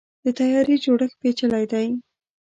د 0.23 0.25
طیارې 0.37 0.75
جوړښت 0.83 1.15
پیچلی 1.21 1.65
دی. 1.71 1.87